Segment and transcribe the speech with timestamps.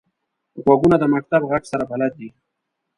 [0.63, 2.29] غوږونه د مکتب غږ سره بلد دي